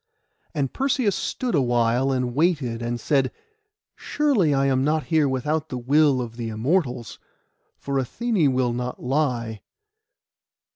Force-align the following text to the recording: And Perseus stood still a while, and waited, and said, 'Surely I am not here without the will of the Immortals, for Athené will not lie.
And 0.55 0.73
Perseus 0.73 1.15
stood 1.15 1.51
still 1.53 1.61
a 1.61 1.63
while, 1.63 2.11
and 2.11 2.33
waited, 2.33 2.81
and 2.81 2.99
said, 2.99 3.31
'Surely 3.95 4.51
I 4.51 4.65
am 4.65 4.83
not 4.83 5.03
here 5.13 5.29
without 5.29 5.69
the 5.69 5.77
will 5.77 6.21
of 6.21 6.37
the 6.37 6.49
Immortals, 6.49 7.19
for 7.77 7.99
Athené 8.01 8.51
will 8.51 8.73
not 8.73 9.03
lie. 9.03 9.61